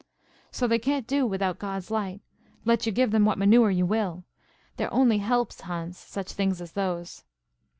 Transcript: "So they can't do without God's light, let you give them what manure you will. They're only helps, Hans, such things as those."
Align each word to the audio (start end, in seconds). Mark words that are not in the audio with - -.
"So 0.49 0.65
they 0.65 0.79
can't 0.79 1.05
do 1.05 1.27
without 1.27 1.59
God's 1.59 1.91
light, 1.91 2.21
let 2.65 2.87
you 2.87 2.91
give 2.91 3.11
them 3.11 3.23
what 3.23 3.37
manure 3.37 3.69
you 3.69 3.85
will. 3.85 4.23
They're 4.77 4.91
only 4.91 5.19
helps, 5.19 5.61
Hans, 5.61 5.95
such 5.95 6.31
things 6.33 6.59
as 6.59 6.71
those." 6.71 7.23